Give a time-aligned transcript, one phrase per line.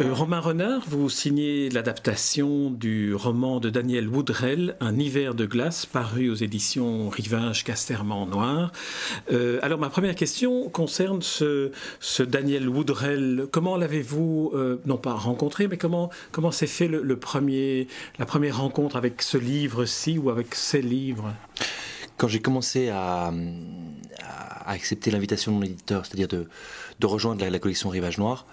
[0.00, 5.86] Euh, Romain Renard, vous signez l'adaptation du roman de Daniel Woodrell, Un hiver de glace,
[5.86, 8.70] paru aux éditions Rivage Casterman Noir.
[9.32, 11.72] Euh, alors ma première question concerne ce,
[12.22, 13.46] Daniel Woodrell.
[13.50, 17.88] Comment l'avez-vous, euh, non pas rencontré, mais comment comment s'est fait le, premier,
[18.20, 21.32] la première rencontre avec ce livre-ci ou avec ces livres?
[22.18, 23.32] Quand j'ai commencé à,
[24.66, 28.44] accepter l'invitation de mon éditeur, c'est-à-dire de, rejoindre la, collection Rivage Noir,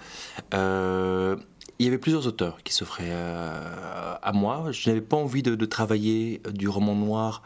[0.53, 1.35] euh,
[1.79, 4.71] il y avait plusieurs auteurs qui s'offraient euh, à moi.
[4.71, 7.41] Je n'avais pas envie de, travailler du roman noir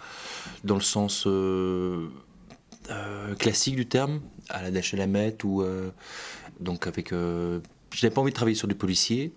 [0.66, 2.10] dans le sens euh,
[3.40, 5.64] classique du terme, à la Dachalamette ou
[6.60, 7.12] donc avec.
[7.12, 7.62] je
[7.96, 9.34] n'avais pas envie de travailler sur du policier.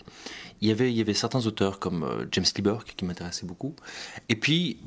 [0.61, 3.77] Il y avait, il y avait certains auteurs comme James Lieberg qui m'intéressaient beaucoup.
[4.29, 4.79] Et puis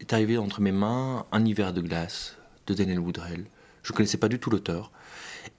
[0.00, 3.46] est arrivé entre mes mains Un hiver de glace de Daniel Woodrell.
[3.82, 4.92] Je ne connaissais pas du tout l'auteur.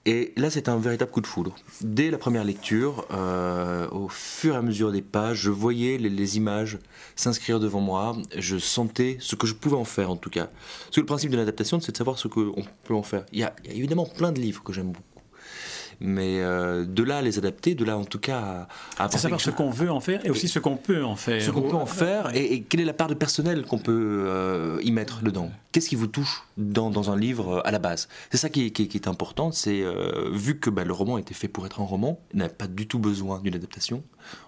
[0.06, 1.54] Et là, c'est un véritable coup de foudre.
[1.82, 6.36] Dès la première lecture, euh, au fur et à mesure des pages, je voyais les,
[6.36, 6.78] images
[7.16, 8.16] s'inscrire devant moi.
[8.36, 10.48] Je sentais ce que je pouvais en faire, en tout cas.
[10.84, 13.24] Parce que le principe de l'adaptation, c'est de savoir ce qu'on peut en faire.
[13.32, 15.09] il y, a, évidemment plein de livres que j'aime beaucoup.
[16.02, 18.66] Mais euh, de là à les adapter, de là en tout cas
[18.98, 21.42] à, à savoir ce qu'on veut en faire et aussi ce qu'on peut en faire.
[21.42, 24.80] Ce qu'on peut en faire et, quelle est la part de personnel qu'on peut euh,
[24.82, 25.50] y mettre dedans.
[25.72, 28.08] Qu'est-ce qui vous touche dans, dans, un livre euh, à la base?
[28.30, 29.52] C'est ça qui est, qui, est, important.
[29.52, 29.84] C'est
[30.32, 32.88] vu que bah, le roman été fait pour être un roman, il n'a pas du
[32.88, 34.02] tout besoin d'une adaptation.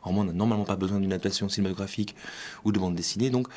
[0.04, 2.16] Un roman n'a normalement pas besoin d'une adaptation cinématographique
[2.64, 3.28] ou de bande dessinée.
[3.28, 3.48] Donc,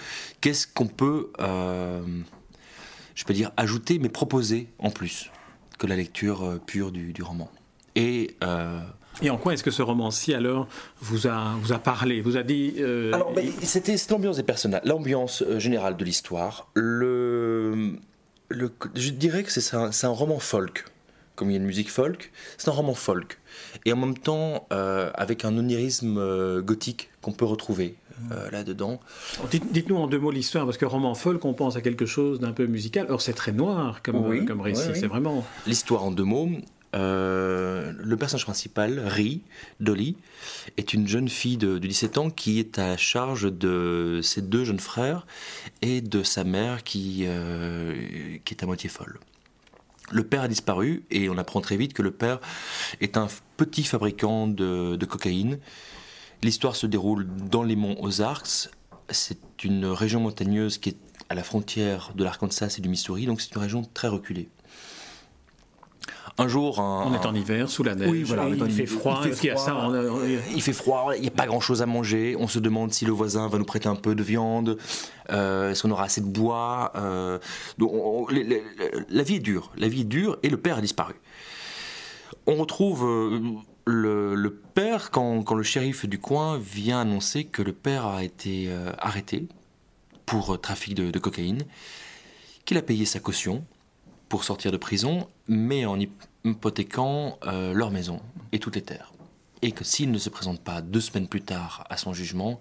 [0.42, 5.32] qu'est-ce qu'on peut, je peux dire, ajouter, mais proposer en plus
[5.78, 7.50] que la lecture pure du, du roman?
[7.96, 8.80] Et, euh,
[9.22, 10.68] et en quoi est-ce que ce roman-ci, alors,
[11.00, 12.76] vous a, vous a parlé Vous a dit.
[12.80, 16.70] Euh, alors, ben, c'était l'ambiance des personnages, l'ambiance euh, générale de l'histoire.
[16.74, 17.94] Le,
[18.50, 20.86] le, je dirais que c'est un, un, roman folk.
[21.36, 23.40] Comme il y a une musique folk, c'est un roman folk.
[23.84, 27.96] Et en même temps, avec un onirisme gothique qu'on peut retrouver.
[28.54, 29.02] là-dedans.
[29.52, 32.54] Dites-nous en deux mots l'histoire, parce que roman folk, on pense à quelque chose d'un
[32.54, 33.08] peu musical.
[33.10, 35.46] Or, c'est très noir comme, comme récit, c'est vraiment.
[35.68, 36.50] L'histoire en deux mots,
[36.96, 39.42] euh, le personnage principal, Ri,
[39.80, 40.16] Dolly,
[40.78, 44.64] est une jeune fille de, 17 ans qui est à la charge de ses deux
[44.64, 45.28] jeunes frères
[45.82, 49.20] et de sa mère qui, euh, qui est à moitié folle.
[50.12, 52.40] Le père a disparu et on apprend très vite que le père
[53.02, 53.28] est un
[53.58, 55.60] petit fabricant de, de cocaïne.
[56.44, 58.70] L'histoire se déroule dans les monts Ozarks.
[59.10, 60.98] C'est une région montagneuse qui est
[61.30, 64.48] à la frontière de l'Arkansas et du Missouri, donc c'est une région très reculée.
[66.38, 68.10] Un jour, on est en hiver, sous la neige.
[68.10, 69.22] Oui, voilà, il, fait froid.
[69.24, 69.94] Il fait froid.
[70.54, 71.12] Il fait froid.
[71.16, 72.36] Il n'y a pas grand-chose à manger.
[72.38, 74.78] On se demande si le voisin va nous prêter un peu de viande.
[75.32, 77.40] Euh, Est-ce qu'on aura assez de bois euh,
[77.78, 78.32] donc
[79.10, 79.72] La vie est dure.
[79.78, 81.14] La vie est dure et le père a disparu.
[82.48, 83.40] On retrouve euh,
[83.86, 88.66] le, père quand, quand, le shérif du coin vient annoncer que le père a été
[88.68, 89.48] euh, arrêté
[90.26, 91.64] pour trafic de, de cocaïne,
[92.66, 93.64] qu'il a payé sa caution
[94.36, 95.98] pour sortir de prison, mais en
[96.44, 98.20] hypothéquant euh, leur maison
[98.52, 99.14] et toutes les terres.
[99.62, 102.60] Et que s'il ne se présente pas deux semaines plus tard à son jugement,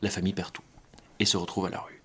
[0.00, 0.62] la famille perd tout
[1.18, 2.00] et se retrouve à la rue.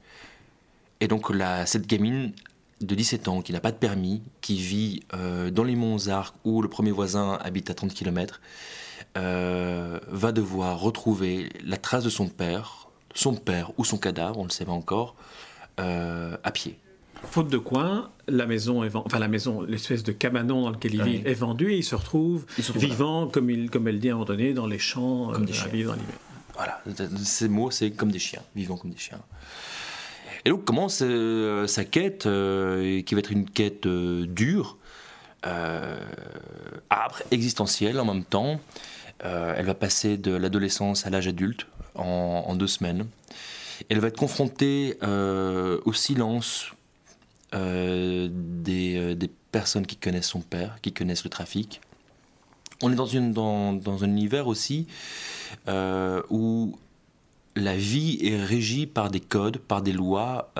[1.00, 2.34] Et donc la, cette gamine
[2.82, 6.36] de 17 ans qui n'a pas de permis, qui vit euh, dans les monts Arcs
[6.44, 8.42] où le premier voisin habite à 30 km,
[9.16, 14.44] euh, va devoir retrouver la trace de son père, son père ou son cadavre, on
[14.44, 15.16] ne le sait pas encore,
[15.78, 16.78] à pied.
[17.24, 21.04] Faute de quoi, la maison, est enfin la maison, l'espèce de cabanon dans lequel il
[21.04, 22.46] vit est vendu et il se retrouve
[22.76, 25.46] vivant, comme, il, comme elle dit à un moment donné, dans les champs, comme euh,
[25.46, 25.70] des chiens.
[26.54, 26.82] Voilà,
[27.18, 29.20] ces mots, c'est comme des chiens, vivant comme des chiens.
[30.46, 34.78] Et donc commence euh, sa quête, euh, qui va être une quête dure,
[35.44, 38.60] âpre, existentielle en même temps.
[39.20, 43.06] elle va passer de l'adolescence à l'âge adulte en, en, deux semaines.
[43.90, 46.75] Elle va être confrontée au silence
[47.56, 48.30] euh,
[48.68, 51.80] euh, des, personnes qui connaissent son père, qui connaissent le trafic.
[52.82, 54.88] On est dans, une, dans, dans un univers aussi
[55.70, 56.78] euh, où
[57.56, 60.52] la vie est régie par des codes, par des lois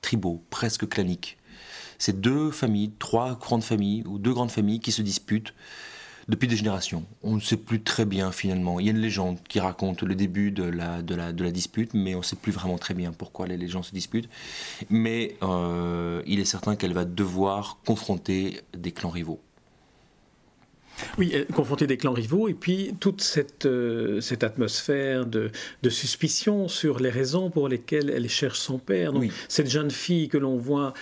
[0.00, 1.38] tribaux, presque claniques.
[1.98, 5.54] C'est deux familles, trois grandes familles ou deux grandes familles qui se disputent
[6.28, 7.04] depuis des générations.
[7.22, 8.80] On ne sait plus très bien finalement.
[8.80, 11.50] Il y a une légende qui raconte le début de la, de la, de la
[11.50, 14.28] dispute, mais on ne sait plus vraiment très bien pourquoi les gens se disputent.
[14.90, 19.40] Mais euh, il est certain qu'elle va devoir confronter des clans rivaux.
[21.18, 25.50] Oui, confronter des clans rivaux et puis toute cette, euh, cette atmosphère de,
[25.82, 29.12] de, suspicion sur les raisons pour lesquelles elle cherche son père.
[29.12, 30.94] Donc, Cette jeune fille que l'on voit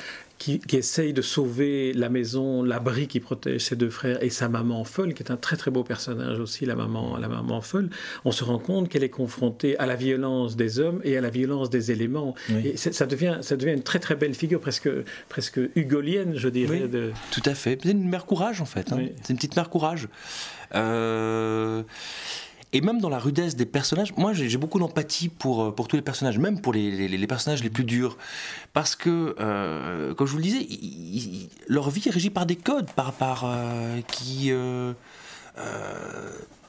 [0.42, 4.82] qui, essaye de sauver la maison, l'abri qui protège ses deux frères et sa maman
[4.82, 7.90] folle, qui est un très très beau personnage aussi, la maman, la maman folle,
[8.24, 11.30] on se rend compte qu'elle est confrontée à la violence des hommes et à la
[11.30, 12.34] violence des éléments.
[12.64, 14.90] Et ça devient, ça devient une très très belle figure, presque,
[15.28, 16.88] presque hugolienne, je dirais.
[16.88, 17.12] De...
[17.30, 17.78] Tout à fait.
[17.82, 18.92] C'est une mère courage en fait.
[18.92, 19.06] Hein.
[19.22, 20.08] C'est une petite mère courage.
[20.74, 21.82] Euh,
[22.72, 25.96] et même dans la rudesse des personnages, moi j'ai beaucoup d'empathie pour, euh, pour tous
[25.96, 28.16] les personnages, même pour les, personnages les plus durs.
[28.72, 30.66] Parce que, euh, comme je vous le disais,
[31.68, 33.46] leur vie est régie par des codes, par, par,
[34.08, 34.52] qui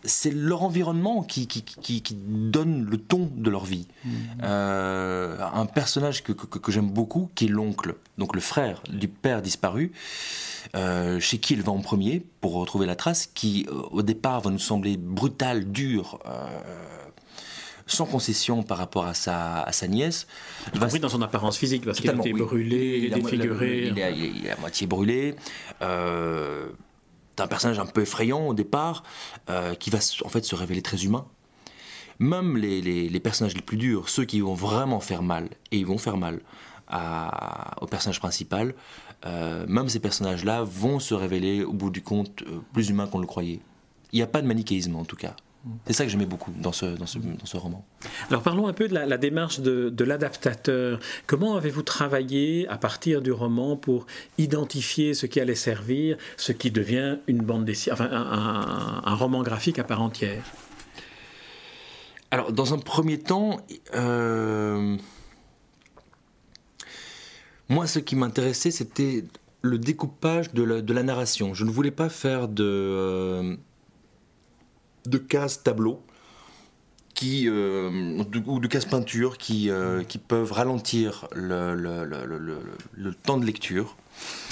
[0.06, 3.88] c'est leur environnement qui, qui, qui, donne le ton de leur vie.
[4.04, 4.10] Mmh.
[4.44, 9.42] Euh, un personnage que, que, j'aime beaucoup, qui est l'oncle, donc le frère du père
[9.42, 9.92] disparu,
[10.76, 14.42] euh, chez qui il va en premier pour retrouver la trace, qui euh, au départ
[14.42, 16.20] va nous sembler brutal, dur.
[17.86, 20.28] sans concession par rapport à sa, à sa nièce.
[20.74, 23.88] Il va dans son apparence physique, parce qu'il a été brûlé, défiguré.
[23.88, 25.36] Il est, il est à moitié brûlé.
[25.82, 26.70] Euh,
[27.40, 29.04] un personnage un peu effrayant au départ,
[29.50, 31.26] euh, qui va en fait se révéler très humain.
[32.20, 35.98] Même les, personnages les plus durs, ceux qui vont vraiment faire mal, et ils vont
[35.98, 36.42] faire mal
[37.82, 38.76] au personnage principal,
[39.26, 43.20] euh, même ces personnages-là vont se révéler au bout du compte euh, plus humains qu'on
[43.20, 43.62] le croyait.
[44.12, 45.36] Il n'y a pas de manichéisme en tout cas.
[45.88, 47.86] C'est ça que j'aimais beaucoup dans ce, dans, ce, dans ce, roman.
[48.30, 51.00] Alors parlons un peu de la, démarche de, de l'adaptateur.
[51.26, 54.06] Comment avez-vous travaillé à partir du roman pour
[54.38, 59.42] identifier ce qui allait servir, ce qui devient une bande dessinée, enfin un, un, roman
[59.42, 60.44] graphique à part entière?
[62.30, 63.62] Alors dans un premier temps,
[63.96, 64.98] euh,
[67.70, 69.24] moi ce qui m'intéressait c'était
[69.62, 71.54] le découpage de la, de la, narration.
[71.54, 72.66] Je ne voulais pas faire de...
[72.66, 73.56] Euh,
[75.06, 76.02] de cases tableaux
[77.14, 82.26] qui, euh, ou de cases peinture qui, euh, peuvent ralentir le, le, le,
[82.94, 83.96] le, temps de lecture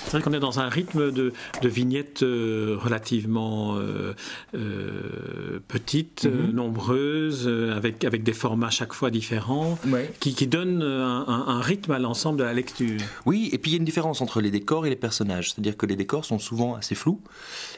[0.06, 1.32] c'est vrai qu'on est dans un rythme de,
[1.62, 4.14] de vignettes euh, relativement euh,
[4.56, 6.52] euh, petites, mhm.
[6.52, 9.78] nombreuses, avec, avec des formats chaque fois différents,
[10.20, 13.00] qui, qui donnent un, un, rythme à l'ensemble de la lecture.
[13.26, 15.52] Oui, et puis il y a une différence entre les décors et les personnages.
[15.52, 17.22] C'est-à-dire que les décors sont souvent assez flous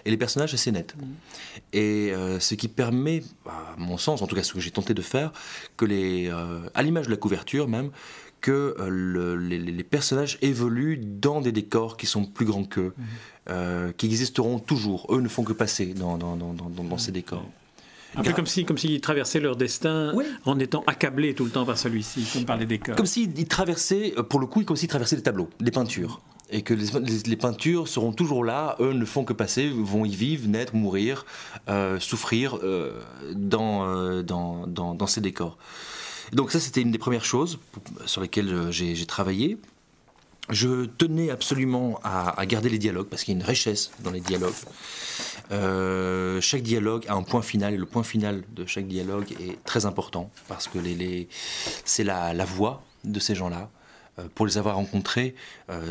[0.06, 0.96] et les personnages assez nets.
[0.98, 1.06] Mhm.
[1.74, 5.02] Et ce qui permet, à mon sens, en tout cas ce que j'ai tenté de
[5.02, 5.32] faire,
[5.78, 6.32] que les,
[6.74, 7.92] à l'image de la couverture même,
[8.44, 13.06] que euh, les, personnages évoluent dans des décors qui sont plus grands qu'eux, mhm.
[13.50, 15.08] euh, qui existeront toujours.
[15.10, 17.46] Eux ne font que passer dans, dans, ces décors.
[18.16, 20.14] Un peu comme s'ils si, comme traversaient leur destin
[20.46, 22.96] en étant accablés tout le temps par celui-ci, comme par les décors.
[22.96, 26.22] Comme s'ils traversaient, euh, pour le coup, comme s'ils traversaient des tableaux, des peintures.
[26.50, 30.48] Et que les, peintures seront toujours là, eux ne font que passer, vont y vivre,
[30.50, 31.26] naître, mourir,
[32.00, 32.60] souffrir
[33.34, 35.58] dans, dans, ces décors.
[36.32, 37.60] Donc ça, c'était une des premières choses
[38.06, 39.58] sur lesquelles euh, j'ai travaillé.
[40.50, 44.20] Je tenais absolument à, garder les dialogues parce qu'il y a une richesse dans les
[44.20, 44.54] dialogues.
[45.52, 49.64] Euh, chaque dialogue a un point final et le point final de chaque dialogue est
[49.64, 50.80] très important parce que
[51.86, 53.70] c'est la, voix de ces gens-là.
[54.20, 55.34] Euh, pour les avoir rencontrés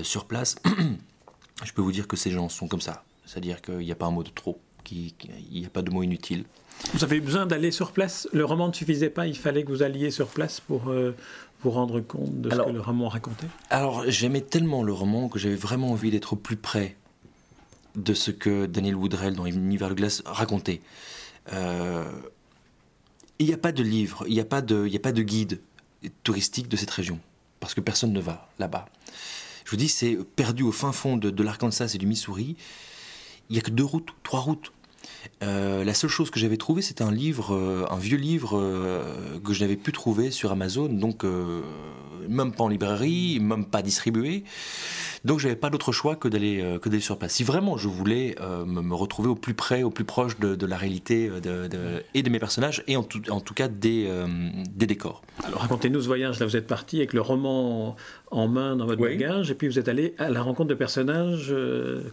[0.03, 0.57] sur place,
[1.65, 3.05] je peux vous dire que ces gens sont comme ça.
[3.25, 4.61] C'est-à-dire qu'il n'y a pas un mot de trop,
[4.91, 5.13] il
[5.53, 6.45] n'y a pas de mot inutile.
[6.95, 9.69] Vous avez eu besoin d'aller sur place Le roman ne suffisait pas, il fallait que
[9.69, 11.15] vous alliez sur place pour euh,
[11.63, 15.39] vous rendre compte de ce que le roman racontait Alors, j'aimais tellement le roman que
[15.39, 16.97] j'avais vraiment envie d'être plus près
[17.95, 20.81] de ce que Daniel Woodrell dans Univers de glace racontait.
[21.53, 22.05] Euh,
[23.39, 25.61] il n'y a pas de livre, il n'y a, pas de, a pas de guide
[26.23, 27.21] touristique de cette région,
[27.61, 28.87] parce que personne ne va là-bas.
[29.65, 32.57] Je vous dis, c'est perdu au fin fond de, de l'Arkansas et du Missouri.
[33.51, 34.73] Il n'y a que deux routes, trois routes.
[35.43, 39.39] Euh, la seule chose que j'avais trouvé, c'était un livre, euh, un vieux livre euh,
[39.45, 41.25] que je n'avais pu trouver sur Amazon, donc
[42.29, 44.45] même pas en librairie, même pas distribué.
[45.25, 47.33] Donc j'avais pas d'autre choix que d'aller euh, que d'aller sur place.
[47.33, 50.77] Si vraiment je voulais euh, me, retrouver au plus près, au plus proche de, la
[50.77, 54.11] réalité euh, de, et de mes personnages et en tout, en tout cas des,
[54.75, 55.23] des décors.
[55.45, 56.41] Alors racontez-nous ce voyage.
[56.41, 57.97] Là vous êtes parti avec le roman
[58.31, 61.55] en main dans votre bagage et puis vous êtes allé à la rencontre de personnages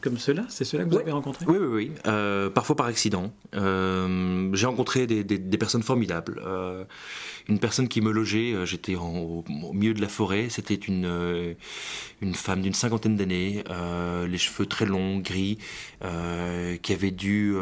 [0.01, 0.43] comme ceux-là.
[0.49, 1.45] C'est ceux-là que vous avez rencontrés?
[1.47, 2.51] Oui, oui, oui.
[2.53, 3.31] parfois par accident.
[3.53, 6.41] J'ai rencontré des, des, personnes formidables
[7.47, 8.53] une personne qui me logeait.
[8.65, 10.49] J'étais au, milieu de la forêt.
[10.49, 11.55] C'était une,
[12.21, 15.57] une femme d'une cinquantaine d'années, euh, les cheveux très longs, gris,
[16.01, 17.55] qui avait dû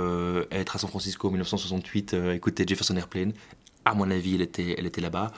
[0.52, 3.34] être à San Francisco en 1968, écouter Jefferson Airplane.
[3.86, 5.32] À mon avis, elle était, elle était là-bas.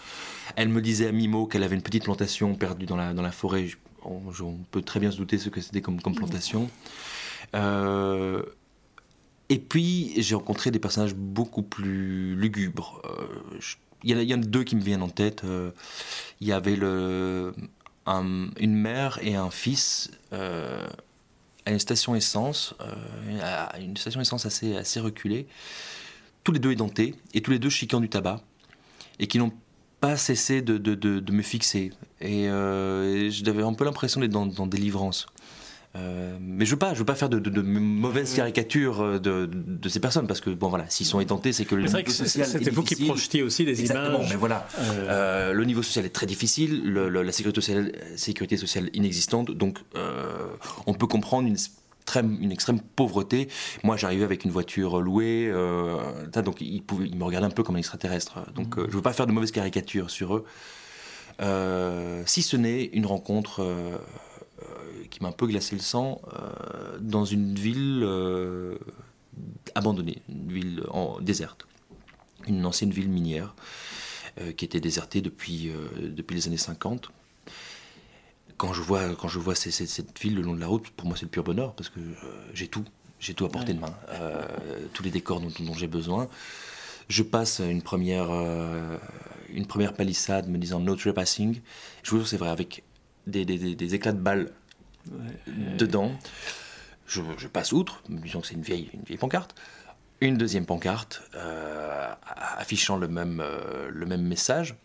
[0.55, 3.31] Elle me disait à mi-mot qu'elle avait une petite plantation perdue dans la, dans la
[3.31, 3.67] forêt.
[4.03, 4.21] On,
[4.71, 6.69] peut très bien se douter ce que c'était comme, comme plantation.
[7.53, 7.59] et
[9.59, 13.01] puis, j'ai rencontré des personnages beaucoup plus lugubres
[14.03, 15.43] il y, en a, deux qui me viennent en tête.
[15.43, 15.71] Euh,
[16.39, 17.53] il y avait le,
[18.09, 22.75] une mère et un fils à une station essence,
[23.41, 25.47] à une station essence assez, assez reculée,
[26.43, 28.41] tous les deux édentés et tous les deux chiquant du tabac,
[29.19, 29.53] et qui n'ont
[29.99, 31.91] pas cessé de, de, de, me fixer.
[32.21, 32.45] Et,
[33.29, 35.27] j'avais un peu l'impression d'être dans, dans délivrance.
[35.95, 39.49] Euh, mais je veux pas, je veux pas faire de, de, mauvaises caricatures euh, de,
[39.51, 42.45] de, ces personnes parce que bon voilà, s'ils sont édentés, c'est que le niveau social
[42.45, 44.29] C'était vous qui projetiez aussi des images.
[44.29, 45.51] Mais voilà, euh.
[45.51, 49.79] le niveau social est très difficile, la sécurité sociale, sécurité sociale inexistante, donc
[50.85, 53.47] on peut comprendre une extrême, une extrême pauvreté.
[53.83, 55.51] Moi, j'arrivais avec une voiture louée,
[56.35, 58.41] donc ils, ils, me regardaient un peu comme un extraterrestre.
[58.53, 60.45] Donc, je veux pas faire de mauvaises caricatures sur eux.
[62.27, 63.65] si ce n'est une rencontre
[65.09, 68.77] qui m'a un peu glacé le sang euh, dans une ville euh,
[69.75, 71.67] abandonnée, une ville en, déserte,
[72.47, 73.55] une ancienne ville minière
[74.39, 77.11] euh, qui était désertée depuis, depuis les années 50
[78.57, 81.15] quand je vois, quand je vois cette ville le long de la route, pour moi
[81.15, 82.01] c'est le pur bonheur parce que
[82.53, 82.83] j'ai tout,
[83.17, 83.95] j'ai tout à portée de main,
[84.93, 86.27] tous les décors dont, dont j'ai besoin.
[87.07, 88.29] Je passe une première,
[89.49, 91.61] une première palissade me disant no trespassing.
[92.03, 92.83] Je vous jure c'est vrai avec
[93.29, 94.51] des, des, des, éclats de balles
[95.77, 96.11] dedans.
[97.07, 99.55] Je, passe outre, disons que c'est une vieille, une vieille pancarte.
[100.21, 102.13] Une deuxième pancarte euh,
[102.57, 104.75] affichant le même, euh, le même message.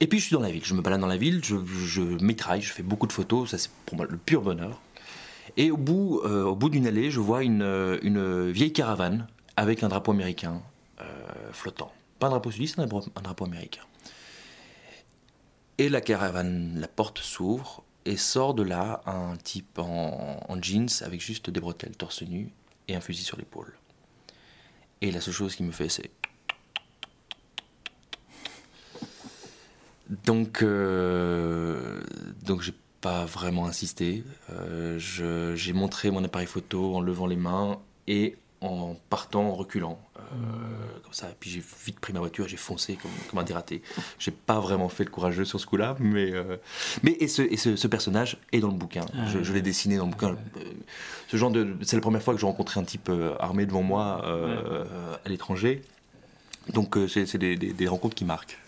[0.00, 2.02] Et puis je suis dans la ville, je me balade dans la ville, je, je
[2.02, 4.82] mitraille, je fais beaucoup de photos, ça c'est pour moi le pur bonheur.
[5.56, 7.62] Et au bout, euh, au bout d'une allée, je vois une,
[8.02, 10.60] une, vieille caravane avec un drapeau américain
[11.52, 11.92] flottant.
[12.18, 13.82] Pas un drapeau sudiste, un drapeau, un drapeau américain.
[15.78, 21.20] Et la caravane, la porte s'ouvre, et sort de là un type en, jeans avec
[21.20, 22.50] juste des bretelles torse nu
[22.88, 23.76] et un fusil sur l'épaule.
[25.02, 26.10] Et la seule chose qui me fait, c'est.
[30.24, 32.00] Donc, euh,
[32.42, 34.24] donc j'ai pas vraiment insisté.
[34.50, 34.98] Euh,
[35.56, 39.98] j'ai montré mon appareil photo en levant les mains et en partant, en reculant.
[40.32, 41.28] Euh, comme ça.
[41.38, 43.82] Puis j'ai vite pris ma voiture et j'ai foncé comme, comme un dératé.
[44.18, 46.56] J'ai pas vraiment fait le courageux sur ce coup-là, mais, euh,
[47.02, 49.04] mais et, ce, et ce, personnage est dans le bouquin.
[49.14, 50.30] Ah je, l'ai dessiné dans le bouquin.
[50.30, 50.60] Euh,
[51.28, 54.24] ce genre de, c'est la première fois que j'ai rencontré un type armé devant moi
[55.24, 55.82] à l'étranger.
[56.72, 58.58] Donc c'est des, des rencontres qui marquent.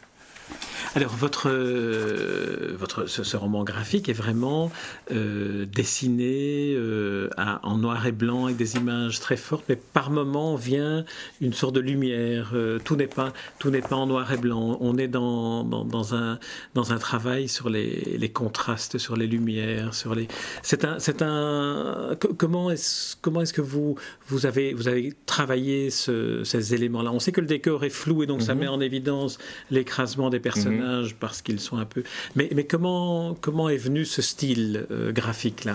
[0.95, 4.71] Alors, votre, euh, votre, ce, roman graphique est vraiment
[5.13, 7.29] euh, dessiné euh,
[7.63, 11.05] en noir et blanc avec des images très fortes, mais par moments vient
[11.41, 12.55] une sorte de lumière.
[12.85, 14.79] tout n'est pas, tout n'est pas en noir et blanc.
[14.81, 16.39] On est dans, dans, un,
[16.75, 20.27] dans un travail sur les, les, contrastes, sur les lumières, sur les.
[20.63, 22.17] C'est un, c'est un.
[22.39, 23.97] Comment est-ce, comment est-ce que vous,
[24.29, 27.13] vous avez, vous avez travaillé ces éléments-là?
[27.13, 28.61] On sait que le décor est flou et donc ça mhm.
[28.61, 29.39] met en évidence
[29.71, 30.78] l'écrasement des personnages.
[31.21, 32.03] Parce qu'ils sont un peu.
[32.35, 35.75] Mais, mais comment, comment est venu ce style euh, graphique-là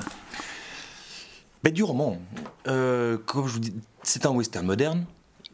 [1.63, 2.19] ben, Du roman.
[2.67, 5.05] Euh, comme je vous dis, c'est un western moderne.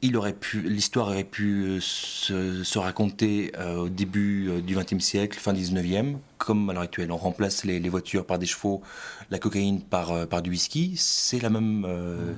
[0.01, 5.51] Il aurait pu, l'histoire aurait pu euh, se, raconter au début du XXe siècle, fin
[5.51, 7.11] 19e, comme à l'heure actuelle.
[7.11, 8.81] On remplace les, voitures par des chevaux,
[9.29, 10.93] la cocaïne par, par du whisky.
[10.95, 11.85] C'est la même,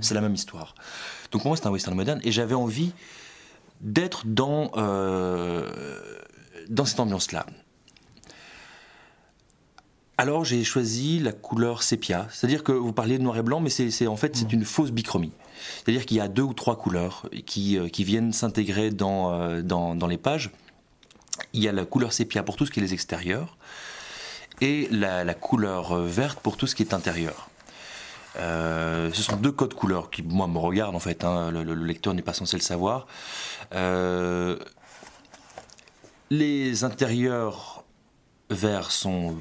[0.02, 0.74] c'est la même histoire.
[1.32, 2.94] Donc pour moi, c'est un western moderne, et j'avais envie
[3.82, 4.72] d'être dans
[6.72, 7.46] dans cette ambiance-là.
[10.18, 13.70] Alors j'ai choisi la couleur sépia, c'est-à-dire que vous parliez de noir et blanc, mais
[13.70, 14.56] c'est en fait c'est mm.
[14.56, 15.34] une fausse bichromie.
[15.78, 19.62] C'est-à-dire qu'il y a deux ou trois couleurs qui, euh, qui viennent s'intégrer dans, euh,
[19.62, 20.52] dans, dans, les pages.
[21.54, 23.58] Il y a la couleur sépia pour tout ce qui est les extérieurs
[24.60, 27.50] et la, couleur euh, verte pour tout ce qui est intérieur.
[28.36, 31.24] ce sont deux codes couleurs qui, moi, me regardent en fait.
[31.24, 31.52] Hein.
[31.52, 33.08] le, lecteur n'est pas censé le savoir.
[33.74, 34.58] Euh,
[36.32, 37.84] les intérieurs
[38.50, 39.36] verts sont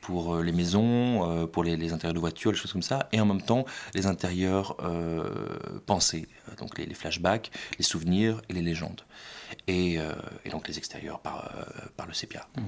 [0.00, 3.20] pour euh, les maisons, euh, pour les, intérieurs de voitures, les choses comme ça, et
[3.20, 9.02] en même temps les intérieurs euh, pensés, donc les, flashbacks, les souvenirs et les légendes,
[9.66, 9.98] et,
[10.50, 11.50] donc les extérieurs par,
[12.06, 12.46] le sépia.
[12.56, 12.62] Mmh.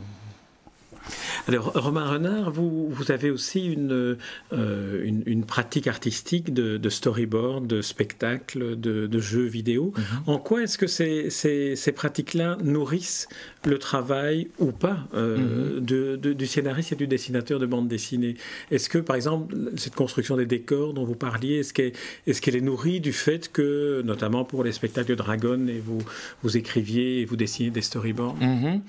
[1.48, 4.16] Alors, Romain Renard, vous, vous avez aussi une,
[4.52, 9.92] euh, une, pratique artistique de, storyboard, de spectacle, de, jeux vidéo.
[9.96, 10.04] Mhm.
[10.26, 13.28] En quoi est-ce que ces, ces, pratiques-là nourrissent
[13.64, 15.84] le travail ou pas euh, mhm.
[15.84, 18.36] de, du scénariste et du dessinateur de bande dessinée?
[18.70, 21.92] Est-ce que, par exemple, cette construction des décors dont vous parliez, est-ce qu'elle
[22.26, 25.98] est, qu'elle est, nourrie du fait que, notamment pour les spectacles de Dragon, et vous,
[26.42, 28.36] vous écriviez et vous dessiniez des storyboards?
[28.36, 28.80] Mhm.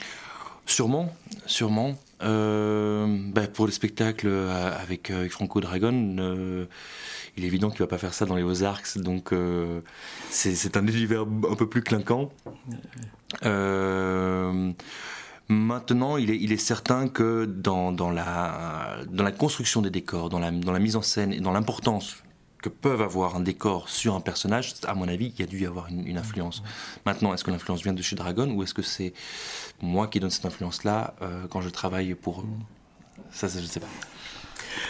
[0.65, 1.13] Sûrement,
[1.45, 1.95] sûrement.
[2.23, 6.15] Euh, bah, pour le spectacle euh, avec, euh, avec Franco Dragon,
[7.37, 9.33] il est évident qu'il va pas faire ça dans les Ozarks, donc
[10.29, 12.31] c'est un univers un peu plus clinquant.
[15.47, 20.49] Maintenant, il est, certain que dans, dans, la, dans la construction des décors, dans la,
[20.49, 22.23] dans la mise en scène et dans l'importance
[22.65, 25.59] que peuvent avoir un décor sur un personnage, à mon avis, il y a dû
[25.61, 26.63] y avoir une, influence.
[27.05, 29.13] Maintenant, est-ce que l'influence vient de chez Dragon ou est-ce que c'est
[29.83, 32.45] moi qui donne cette influence-là euh, quand je travaille pour eux?
[33.29, 33.87] Ça, ça je ne sais pas.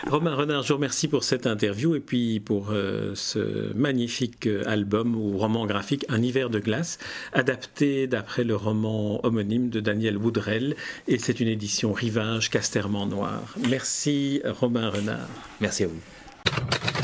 [0.07, 4.63] Romain Renard, je vous remercie pour cette interview et puis pour euh, ce magnifique euh,
[4.65, 6.97] album ou roman graphique Un hiver de glace,
[7.33, 10.77] adapté d'après le roman homonyme de Daniel Woodrell.
[11.09, 13.53] Et c'est une édition Rivage Casterman Noir.
[13.69, 15.27] Merci Romain Renard.
[15.59, 16.94] Merci à vous.